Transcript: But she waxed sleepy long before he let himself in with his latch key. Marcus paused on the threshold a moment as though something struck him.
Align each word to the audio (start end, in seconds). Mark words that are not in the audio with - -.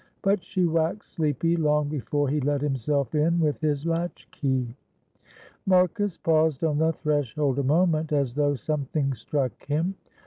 But 0.23 0.43
she 0.43 0.65
waxed 0.65 1.13
sleepy 1.13 1.55
long 1.55 1.87
before 1.87 2.27
he 2.27 2.41
let 2.41 2.61
himself 2.61 3.13
in 3.13 3.39
with 3.39 3.61
his 3.61 3.85
latch 3.85 4.27
key. 4.31 4.73
Marcus 5.67 6.17
paused 6.17 6.63
on 6.63 6.79
the 6.79 6.91
threshold 6.93 7.59
a 7.59 7.63
moment 7.63 8.11
as 8.11 8.33
though 8.33 8.55
something 8.55 9.13
struck 9.13 9.63
him. 9.67 9.93